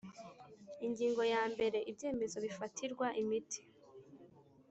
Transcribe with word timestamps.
Ingingo 0.85 1.21
yambere 1.33 1.77
Ibyemezo 1.91 2.37
bifatirwa 2.45 3.07
imiti 3.21 3.61